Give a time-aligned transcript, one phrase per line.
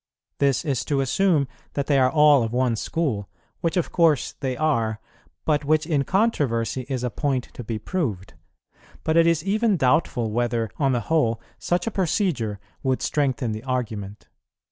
[0.39, 4.57] This is to assume that they are all of one school, which of course they
[4.57, 4.99] are,
[5.45, 8.33] but which in controversy is a point to be proved;
[9.03, 13.63] but it is even doubtful whether, on the whole, such a procedure would strengthen the
[13.63, 14.27] argument.